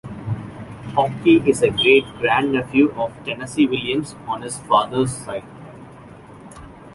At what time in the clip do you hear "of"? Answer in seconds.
2.93-3.13